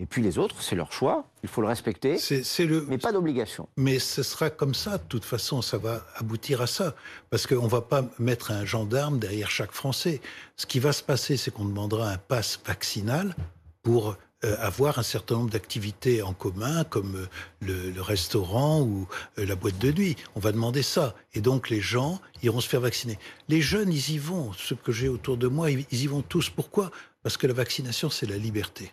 Et 0.00 0.06
puis 0.06 0.22
les 0.22 0.38
autres, 0.38 0.62
c'est 0.62 0.76
leur 0.76 0.90
choix. 0.92 1.26
Il 1.42 1.48
faut 1.48 1.60
le 1.60 1.66
respecter. 1.68 2.16
Le... 2.60 2.86
Mais 2.88 2.96
pas 2.96 3.12
d'obligation. 3.12 3.68
Mais 3.76 3.98
ce 3.98 4.22
sera 4.22 4.48
comme 4.48 4.74
ça. 4.74 4.96
De 4.96 5.02
toute 5.06 5.26
façon, 5.26 5.60
ça 5.60 5.76
va 5.76 6.00
aboutir 6.16 6.62
à 6.62 6.66
ça. 6.66 6.94
Parce 7.28 7.46
qu'on 7.46 7.64
ne 7.64 7.68
va 7.68 7.82
pas 7.82 8.02
mettre 8.18 8.50
un 8.50 8.64
gendarme 8.64 9.18
derrière 9.18 9.50
chaque 9.50 9.72
Français. 9.72 10.22
Ce 10.56 10.64
qui 10.64 10.78
va 10.78 10.92
se 10.92 11.02
passer, 11.02 11.36
c'est 11.36 11.50
qu'on 11.50 11.66
demandera 11.66 12.08
un 12.08 12.18
pass 12.18 12.58
vaccinal 12.64 13.34
pour 13.82 14.16
avoir 14.58 14.98
un 14.98 15.02
certain 15.02 15.36
nombre 15.36 15.50
d'activités 15.50 16.22
en 16.22 16.32
commun, 16.32 16.84
comme 16.84 17.16
euh, 17.16 17.92
le, 17.94 18.00
restaurant 18.00 18.82
ou 18.82 19.08
euh, 19.38 19.46
la 19.46 19.56
boîte 19.56 19.78
de 19.78 19.92
nuit. 19.92 20.16
On 20.34 20.40
va 20.40 20.52
demander 20.52 20.82
ça. 20.82 21.14
Et 21.34 21.40
donc 21.40 21.70
les 21.70 21.80
gens 21.80 22.20
iront 22.42 22.60
se 22.60 22.68
faire 22.68 22.80
vacciner. 22.80 23.18
Les 23.48 23.60
jeunes, 23.60 23.92
ils 23.92 24.10
y 24.10 24.18
vont. 24.18 24.52
Ceux 24.52 24.76
que 24.76 24.92
j'ai 24.92 25.08
autour 25.08 25.36
de 25.36 25.48
moi, 25.48 25.70
ils, 25.70 25.86
y 25.90 26.06
vont 26.06 26.22
tous. 26.22 26.50
Pourquoi? 26.50 26.90
Parce 27.22 27.36
que 27.36 27.46
la 27.46 27.54
vaccination, 27.54 28.10
c'est 28.10 28.26
la 28.26 28.36
liberté. 28.36 28.92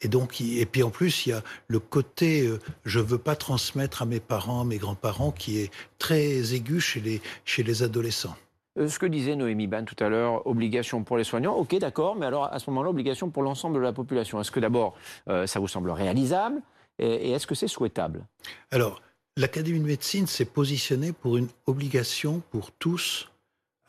Et 0.00 0.08
donc, 0.08 0.40
et 0.40 0.66
puis 0.66 0.82
en 0.82 0.90
plus, 0.90 1.26
il 1.26 1.30
y 1.30 1.32
a 1.32 1.42
le 1.68 1.78
côté 1.78 2.50
je 2.84 3.00
veux 3.00 3.16
pas 3.16 3.36
transmettre 3.36 4.02
à 4.02 4.06
mes 4.06 4.20
parents, 4.20 4.64
mes 4.64 4.76
grands-parents, 4.76 5.30
qui 5.30 5.58
est 5.58 5.70
très 5.98 6.54
aigu 6.54 6.80
chez 6.80 7.00
les, 7.00 7.22
chez 7.44 7.62
les 7.62 7.82
adolescents. 7.82 8.36
Euh, 8.78 8.88
ce 8.88 8.98
que 8.98 9.06
disait 9.06 9.36
Noémie 9.36 9.66
Ban 9.66 9.84
tout 9.84 10.02
à 10.02 10.08
l'heure, 10.08 10.46
obligation 10.46 11.04
pour 11.04 11.16
les 11.16 11.24
soignants, 11.24 11.54
ok 11.54 11.76
d'accord, 11.78 12.16
mais 12.16 12.26
alors 12.26 12.52
à 12.52 12.58
ce 12.58 12.70
moment-là, 12.70 12.90
obligation 12.90 13.30
pour 13.30 13.42
l'ensemble 13.42 13.76
de 13.76 13.80
la 13.80 13.92
population. 13.92 14.40
Est-ce 14.40 14.50
que 14.50 14.60
d'abord, 14.60 14.94
euh, 15.28 15.46
ça 15.46 15.60
vous 15.60 15.68
semble 15.68 15.90
réalisable 15.90 16.60
et, 16.98 17.32
est-ce 17.32 17.46
que 17.46 17.54
c'est 17.54 17.68
souhaitable? 17.68 18.24
Alors, 18.70 19.02
l'Académie 19.36 19.80
de 19.80 19.86
médecine 19.86 20.26
s'est 20.26 20.44
positionnée 20.44 21.12
pour 21.12 21.36
une 21.36 21.48
obligation 21.66 22.40
pour 22.50 22.70
tous 22.70 23.30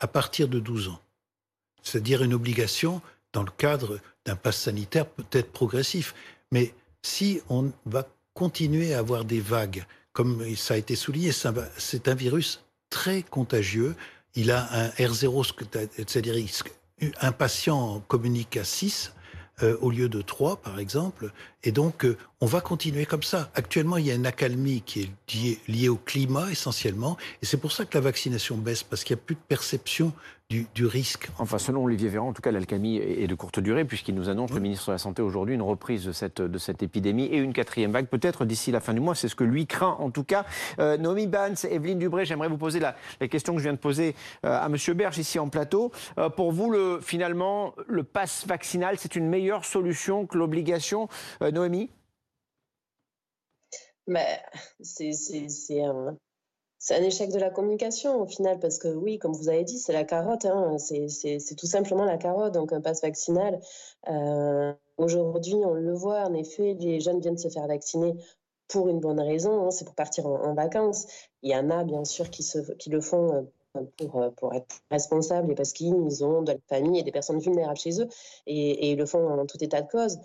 à 0.00 0.08
partir 0.08 0.48
de 0.48 0.58
12 0.58 0.88
ans. 0.88 1.00
C'est-à-dire 1.82 2.22
une 2.22 2.34
obligation 2.34 3.00
dans 3.32 3.44
le 3.44 3.50
cadre 3.50 4.00
d'un 4.24 4.34
pass 4.34 4.56
sanitaire 4.56 5.06
peut-être 5.06 5.52
progressif. 5.52 6.14
Mais 6.50 6.74
si 7.02 7.40
on 7.48 7.70
va 7.84 8.08
continuer 8.34 8.92
à 8.92 8.98
avoir 8.98 9.24
des 9.24 9.40
vagues 9.40 9.84
comme 10.12 10.42
ça 10.56 10.74
a 10.74 10.76
été 10.78 10.96
souligné, 10.96 11.30
c'est 11.32 12.08
un 12.08 12.14
virus 12.14 12.64
très 12.90 13.22
contagieux. 13.22 13.94
Il 14.36 14.50
a 14.50 14.68
un 14.70 14.88
R0, 14.90 15.52
c'est-à-dire 15.96 16.34
un 17.20 17.32
patient 17.32 18.02
communique 18.06 18.56
à 18.56 18.64
6 18.64 19.12
euh, 19.62 19.74
au 19.80 19.90
lieu 19.90 20.10
de 20.10 20.20
3, 20.20 20.56
par 20.56 20.78
exemple. 20.78 21.32
Et 21.64 21.72
donc, 21.72 22.04
euh, 22.04 22.18
on 22.42 22.46
va 22.46 22.60
continuer 22.60 23.06
comme 23.06 23.22
ça. 23.22 23.50
Actuellement, 23.54 23.96
il 23.96 24.04
y 24.04 24.10
a 24.10 24.14
une 24.14 24.26
accalmie 24.26 24.82
qui 24.82 25.10
est 25.32 25.58
liée, 25.66 25.88
au 25.88 25.96
climat 25.96 26.50
essentiellement. 26.50 27.16
Et 27.40 27.46
c'est 27.46 27.56
pour 27.56 27.72
ça 27.72 27.86
que 27.86 27.96
la 27.96 28.02
vaccination 28.02 28.58
baisse, 28.58 28.82
parce 28.82 29.02
qu'il 29.02 29.16
n'y 29.16 29.22
a 29.22 29.24
plus 29.24 29.34
de 29.34 29.40
perception 29.48 30.12
du, 30.48 30.86
risque. 30.86 31.28
Enfin, 31.38 31.58
selon 31.58 31.84
Olivier 31.84 32.08
Véran, 32.08 32.28
en 32.28 32.32
tout 32.32 32.42
cas, 32.42 32.52
l'alcalmie 32.52 32.98
est 32.98 33.26
de 33.26 33.34
courte 33.34 33.58
durée, 33.58 33.84
puisqu'il 33.84 34.14
nous 34.14 34.28
annonce, 34.28 34.52
le 34.52 34.60
ministre 34.60 34.86
de 34.86 34.92
la 34.92 34.98
Santé 34.98 35.20
aujourd'hui, 35.20 35.56
une 35.56 35.62
reprise 35.62 36.04
de 36.04 36.12
cette, 36.12 36.40
de 36.40 36.58
cette 36.58 36.82
épidémie 36.82 37.24
et 37.24 37.38
une 37.38 37.52
quatrième 37.52 37.90
vague, 37.90 38.06
peut-être 38.06 38.44
d'ici 38.44 38.70
la 38.70 38.80
fin 38.80 38.94
du 38.94 39.00
mois. 39.00 39.16
C'est 39.16 39.28
ce 39.28 39.34
que 39.34 39.42
lui 39.42 39.66
craint, 39.66 39.96
en 39.98 40.10
tout 40.10 40.22
cas. 40.22 40.46
Euh, 40.78 40.96
Noémie 40.98 41.26
Bans, 41.26 41.54
Evelyne 41.68 41.98
Dubré, 41.98 42.24
j'aimerais 42.24 42.48
vous 42.48 42.58
poser 42.58 42.78
la, 42.78 42.94
question 43.28 43.54
que 43.54 43.58
je 43.58 43.64
viens 43.64 43.72
de 43.72 43.78
poser 43.78 44.14
euh, 44.44 44.60
à 44.60 44.66
M. 44.66 44.76
Berge 44.94 45.18
ici 45.18 45.38
en 45.40 45.48
plateau. 45.48 45.90
Euh, 46.18 46.28
pour 46.28 46.52
vous, 46.52 46.70
le, 46.70 47.00
finalement, 47.02 47.74
le 47.88 48.04
pass 48.04 48.46
vaccinal, 48.46 48.96
c'est 48.98 49.16
une 49.16 49.28
meilleure 49.28 49.64
solution 49.64 50.26
que 50.26 50.38
l'obligation, 50.38 51.08
Noémie 51.40 51.90
mais 54.06 54.40
c'est 54.80 55.82
un, 55.82 56.16
c'est 56.78 56.94
un 56.94 57.02
échec 57.02 57.30
de 57.32 57.38
la 57.38 57.50
communication 57.50 58.20
au 58.20 58.26
final, 58.26 58.58
parce 58.58 58.78
que 58.78 58.88
oui, 58.88 59.18
comme 59.18 59.32
vous 59.32 59.48
avez 59.48 59.64
dit, 59.64 59.78
c'est 59.78 59.92
la 59.92 60.04
carotte, 60.04 60.44
hein, 60.44 60.76
c'est 60.78 61.54
tout 61.56 61.66
simplement 61.66 62.04
la 62.04 62.18
carotte, 62.18 62.54
donc 62.54 62.72
un 62.72 62.80
passe 62.80 63.02
vaccinal. 63.02 63.60
Euh, 64.08 64.72
aujourd'hui, 64.98 65.54
on 65.54 65.74
le 65.74 65.94
voit, 65.94 66.22
en 66.22 66.34
effet, 66.34 66.76
les 66.78 67.00
jeunes 67.00 67.20
viennent 67.20 67.38
se 67.38 67.48
faire 67.48 67.66
vacciner 67.66 68.14
pour 68.68 68.88
une 68.88 69.00
bonne 69.00 69.20
raison, 69.20 69.66
hein, 69.66 69.70
c'est 69.70 69.84
pour 69.84 69.94
partir 69.94 70.26
en, 70.26 70.54
vacances. 70.54 71.06
Il 71.42 71.50
y 71.50 71.56
en 71.56 71.70
a 71.70 71.84
bien 71.84 72.04
sûr 72.04 72.30
qui, 72.30 72.44
le 72.90 73.00
font 73.00 73.48
euh, 73.76 73.82
pour, 73.96 74.22
euh, 74.22 74.30
pour 74.30 74.54
être 74.54 74.80
responsables 74.90 75.52
et 75.52 75.54
parce 75.54 75.72
qu'ils 75.72 76.24
ont 76.24 76.42
de 76.42 76.52
la 76.52 76.58
famille 76.68 77.00
et 77.00 77.02
des 77.02 77.12
personnes 77.12 77.38
vulnérables 77.38 77.78
chez 77.78 78.02
eux 78.02 78.08
et, 78.46 78.92
ils 78.92 78.98
le 78.98 79.06
font 79.06 79.28
en 79.28 79.46
tout 79.46 79.62
état 79.62 79.82
de 79.82 79.88
cause. 79.88 80.18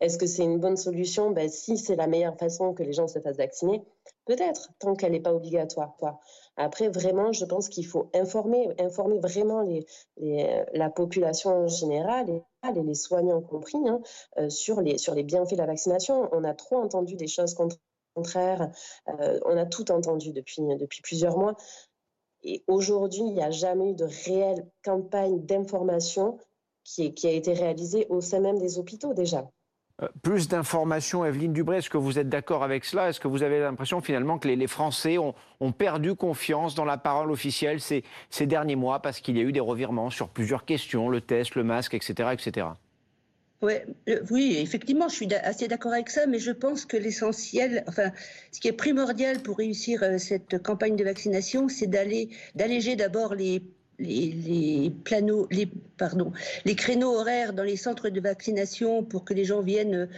Est-ce 0.00 0.18
que 0.18 0.26
c'est 0.26 0.44
une 0.44 0.58
bonne 0.58 0.76
solution? 0.76 1.30
Ben, 1.30 1.48
Si 1.48 1.76
c'est 1.76 1.96
la 1.96 2.06
meilleure 2.06 2.36
façon 2.36 2.72
que 2.72 2.82
les 2.82 2.92
gens 2.92 3.08
se 3.08 3.18
fassent 3.18 3.36
vacciner, 3.36 3.82
peut-être, 4.26 4.70
tant 4.78 4.94
qu'elle 4.94 5.12
n'est 5.12 5.20
pas 5.20 5.34
obligatoire. 5.34 5.96
Quoi. 5.98 6.20
Après, 6.56 6.88
vraiment, 6.88 7.32
je 7.32 7.44
pense 7.44 7.68
qu'il 7.68 7.86
faut 7.86 8.10
informer, 8.14 8.68
informer 8.78 9.18
vraiment 9.18 9.66
la 10.16 10.90
population 10.90 11.50
en 11.50 11.66
général, 11.66 12.28
et, 12.30 12.82
les 12.82 12.94
soignants 12.94 13.40
compris, 13.40 13.78
hein, 13.88 14.00
euh, 14.38 14.50
sur, 14.50 14.80
les, 14.80 14.96
bienfaits 15.24 15.52
de 15.52 15.58
la 15.58 15.66
vaccination. 15.66 16.28
On 16.32 16.44
a 16.44 16.54
trop 16.54 16.76
entendu 16.76 17.16
des 17.16 17.28
choses 17.28 17.56
contraires, 18.14 18.70
euh, 19.08 19.40
on 19.44 19.56
a 19.56 19.66
tout 19.66 19.90
entendu 19.90 20.32
depuis, 20.32 20.62
depuis 20.76 21.02
plusieurs 21.02 21.36
mois. 21.36 21.56
Et 22.42 22.62
aujourd'hui, 22.68 23.22
il 23.22 23.34
n'y 23.34 23.42
a 23.42 23.50
jamais 23.50 23.90
eu 23.90 23.94
de 23.94 24.04
réelle 24.24 24.70
campagne 24.84 25.44
d'information 25.44 26.38
qui, 26.84 27.12
qui 27.14 27.26
a 27.26 27.32
été 27.32 27.52
réalisée 27.52 28.06
au 28.10 28.20
sein 28.20 28.40
même 28.40 28.58
des 28.58 28.78
hôpitaux 28.78 29.12
déjà. 29.12 29.50
Euh, 30.02 30.08
plus 30.22 30.48
d'informations, 30.48 31.24
Evelyne 31.24 31.52
Dubré, 31.52 31.78
est-ce 31.78 31.90
que 31.90 31.96
vous 31.96 32.18
êtes 32.18 32.28
d'accord 32.28 32.62
avec 32.62 32.84
cela? 32.84 33.08
Est-ce 33.08 33.18
que 33.18 33.26
vous 33.26 33.42
avez 33.42 33.58
l'impression 33.58 34.00
finalement 34.00 34.38
que 34.38 34.46
les, 34.46 34.66
Français 34.68 35.18
ont, 35.18 35.34
perdu 35.72 36.14
confiance 36.14 36.74
dans 36.74 36.84
la 36.84 36.98
parole 36.98 37.32
officielle 37.32 37.80
ces, 37.80 38.04
derniers 38.46 38.76
mois 38.76 39.00
parce 39.00 39.20
qu'il 39.20 39.36
y 39.36 39.40
a 39.40 39.42
eu 39.42 39.52
des 39.52 39.60
revirements 39.60 40.10
sur 40.10 40.28
plusieurs 40.28 40.64
questions, 40.64 41.08
le 41.08 41.20
test, 41.20 41.56
le 41.56 41.64
masque, 41.64 41.94
etc. 41.94 42.30
etc. 42.32 42.68
Ouais, 43.60 43.84
oui, 44.30 44.56
effectivement, 44.60 45.08
je 45.08 45.16
suis 45.16 45.34
assez 45.34 45.66
d'accord 45.66 45.92
avec 45.92 46.10
ça, 46.10 46.26
mais 46.28 46.38
je 46.38 46.52
pense 46.52 46.84
que 46.84 46.96
l'essentiel, 46.96 47.82
enfin, 47.88 48.12
ce 48.52 48.60
qui 48.60 48.68
est 48.68 48.72
primordial 48.72 49.40
pour 49.40 49.58
réussir 49.58 50.04
euh, 50.04 50.18
cette 50.18 50.62
campagne 50.62 50.94
de 50.94 51.02
vaccination, 51.02 51.68
c'est 51.68 51.88
d'alléger 51.88 52.94
d'abord 52.94 53.34
les 53.34 53.64
les, 53.98 54.92
les, 55.50 55.68
pardon, 55.96 56.32
les 56.64 56.74
créneaux 56.74 57.14
horaires 57.18 57.52
dans 57.52 57.64
les 57.64 57.76
centres 57.76 58.08
de 58.08 58.20
vaccination 58.20 59.02
pour 59.02 59.24
que 59.24 59.34
les 59.34 59.44
gens 59.44 59.60
viennent 59.60 60.08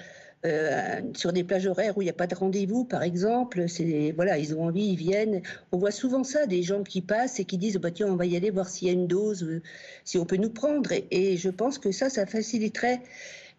euh, 0.47 1.03
sur 1.15 1.35
des 1.35 1.45
plages 1.45 1.67
horaires 1.67 1.99
où 1.99 2.03
il 2.03 2.07
n'y 2.07 2.11
a 2.11 2.15
pas 2.15 2.27
de 2.27 2.35
rendez-vous, 2.35 2.85
par 2.85 3.03
exemple. 3.03 3.67
Voilà, 4.15 4.39
ils 4.39 4.55
ont 4.55 4.65
envie, 4.65 4.93
ils 4.93 4.97
viennent. 4.97 5.43
On 5.71 5.77
voit 5.77 5.91
souvent 5.91 6.25
ça, 6.25 6.47
des 6.47 6.63
gens 6.63 6.83
qui 6.83 7.03
passent 7.03 7.41
et 7.41 7.45
qui 7.45 7.59
disent 7.59 7.77
bah 7.77 7.91
tiens, 7.91 8.07
on 8.09 8.17
va 8.17 8.25
y 8.25 8.37
aller 8.37 8.51
voir 8.51 8.69
s'il 8.69 8.89
y 8.89 8.91
a 8.91 8.95
une 8.95 9.07
dose, 9.07 9.45
euh, 9.45 9.63
si 10.05 10.17
on 10.17 10.25
peut 10.25 10.39
nous 10.39 10.49
prendre. 10.49 10.91
Et, 11.11 11.37
je 11.37 11.51
pense 11.51 11.79
que 11.79 11.93
ça, 11.93 12.09
ça 12.09 12.25
faciliterait 12.25 13.03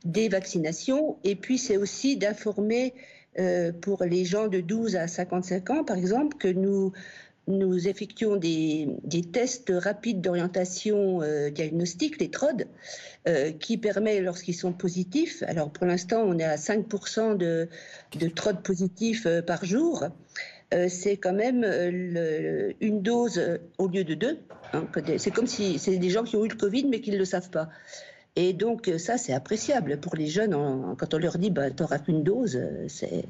des 0.06 0.28
vaccinations. 0.28 1.18
Et 1.24 1.36
puis 1.36 1.60
c'est 1.60 1.78
aussi 1.78 2.18
d'informer 2.18 2.96
euh, 3.38 3.72
pour 3.72 4.04
les 4.04 4.26
gens 4.26 4.48
de 4.48 4.60
12 4.60 4.96
à 4.96 5.08
55 5.08 5.70
ans, 5.70 5.84
par 5.84 5.98
exemple, 5.98 6.38
que 6.38 6.48
nous 6.48 6.94
nous 7.48 7.88
effectuons 7.88 8.36
des, 8.36 8.88
tests 9.32 9.72
rapides 9.76 10.22
d'orientation 10.22 11.22
euh, 11.22 11.50
diagnostique, 11.50 12.20
les 12.20 12.30
TROD, 12.30 12.68
euh, 13.28 13.52
qui 13.52 13.78
permet, 13.78 14.22
lorsqu'ils 14.22 14.54
sont 14.54 14.74
positifs, 14.74 15.44
alors 15.48 15.72
pour 15.72 15.86
l'instant 15.86 16.22
on 16.22 16.38
est 16.38 16.44
à 16.44 16.56
5% 16.56 17.38
de, 17.38 17.68
de 18.20 18.28
TROD 18.28 18.62
positifs 18.62 19.26
euh, 19.26 19.42
par 19.42 19.66
jour, 19.66 20.06
c'est 20.88 21.18
quand 21.18 21.34
même 21.34 21.66
une 22.80 23.02
dose 23.02 23.60
au 23.78 23.90
lieu 23.90 24.06
de 24.06 24.14
deux. 24.14 24.40
Hein, 24.72 24.88
c'est 25.18 25.30
comme 25.30 25.46
si 25.46 25.78
c'est 25.80 25.98
des 25.98 26.10
gens 26.10 26.24
qui 26.24 26.38
ont 26.38 26.46
eu 26.46 26.48
le 26.48 26.56
Covid 26.56 26.86
mais 26.86 27.02
qui 27.02 27.12
ne 27.12 27.18
le 27.18 27.26
savent 27.26 27.50
pas. 27.50 27.68
Et 28.38 28.54
donc 28.54 28.90
ça, 28.98 29.18
c'est 29.18 29.34
appréciable 29.34 30.00
pour 30.00 30.16
les 30.16 30.28
jeunes. 30.28 30.52
quand 30.98 31.14
on 31.14 31.18
leur 31.18 31.38
dit, 31.40 31.50
bah, 31.50 31.70
tu 31.72 31.84
n'auras 31.84 32.00
qu'une 32.00 32.24
dose, 32.24 32.58
c'est 32.88 33.26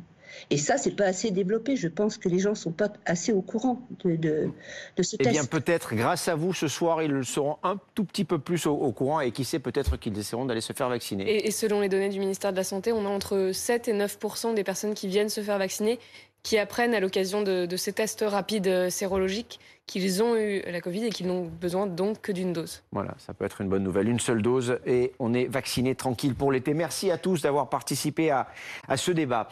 et 0.49 0.57
ça, 0.57 0.77
c'est 0.77 0.95
pas 0.95 1.05
assez 1.05 1.31
développé. 1.31 1.75
Je 1.75 1.87
pense 1.87 2.17
que 2.17 2.29
les 2.29 2.39
gens 2.39 2.55
sont 2.55 2.71
pas 2.71 2.91
assez 3.05 3.31
au 3.31 3.41
courant 3.41 3.81
de, 4.03 4.15
de, 4.15 5.03
ce 5.03 5.15
test. 5.15 5.29
Eh 5.29 5.31
bien, 5.31 5.45
peut-être, 5.45 5.95
grâce 5.95 6.27
à 6.27 6.35
vous, 6.35 6.53
ce 6.53 6.67
soir, 6.67 7.01
ils 7.01 7.11
le 7.11 7.23
seront 7.23 7.57
un 7.63 7.77
tout 7.95 8.03
petit 8.03 8.25
peu 8.25 8.39
plus 8.39 8.65
au, 8.65 8.91
courant 8.91 9.19
et 9.19 9.31
qui 9.31 9.43
sait, 9.43 9.59
peut-être 9.59 9.97
qu'ils 9.97 10.17
essaieront 10.17 10.45
d'aller 10.45 10.61
se 10.61 10.73
faire 10.73 10.89
vacciner. 10.89 11.45
Et, 11.45 11.51
selon 11.51 11.81
les 11.81 11.89
données 11.89 12.09
du 12.09 12.19
ministère 12.19 12.51
de 12.51 12.57
la 12.57 12.63
Santé, 12.63 12.91
on 12.91 13.05
a 13.05 13.09
entre 13.09 13.51
7 13.53 13.87
et 13.87 13.93
9 13.93 14.17
des 14.55 14.63
personnes 14.63 14.93
qui 14.93 15.07
viennent 15.07 15.29
se 15.29 15.41
faire 15.41 15.57
vacciner 15.57 15.99
qui 16.43 16.57
apprennent 16.57 16.95
à 16.95 16.99
l'occasion 16.99 17.43
de, 17.43 17.67
de, 17.67 17.77
ces 17.77 17.93
tests 17.93 18.25
rapides 18.27 18.67
euh, 18.67 18.89
sérologiques 18.89 19.59
qu'ils 19.91 20.23
ont 20.23 20.37
eu 20.37 20.61
la 20.71 20.79
Covid 20.79 21.05
et 21.05 21.09
qu'ils 21.09 21.27
n'ont 21.27 21.45
besoin 21.59 21.85
donc 21.85 22.21
que 22.21 22.31
d'une 22.31 22.53
dose. 22.53 22.81
Voilà, 22.93 23.13
ça 23.17 23.33
peut 23.33 23.43
être 23.43 23.59
une 23.59 23.67
bonne 23.67 23.83
nouvelle. 23.83 24.07
Une 24.07 24.21
seule 24.21 24.41
dose 24.41 24.79
et 24.85 25.11
on 25.19 25.33
est 25.33 25.45
vacciné 25.45 25.95
tranquille 25.95 26.33
pour 26.33 26.51
l'été. 26.51 26.73
Merci 26.73 27.11
à 27.11 27.17
tous 27.17 27.41
d'avoir 27.41 27.67
participé 27.67 28.31
à, 28.31 28.47
à 28.87 28.95
ce 28.95 29.11
débat. 29.11 29.49